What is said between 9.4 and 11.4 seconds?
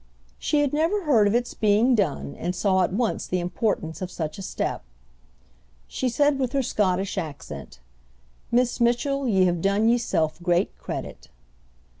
have done yeself great credit."